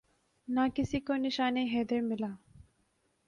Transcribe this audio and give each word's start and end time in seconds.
نہ 0.47 0.61
کسی 0.75 0.99
کو 0.99 1.15
نشان 1.15 1.57
حیدر 1.73 2.01
ملا 2.01 2.31